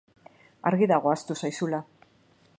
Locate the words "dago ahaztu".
0.93-1.37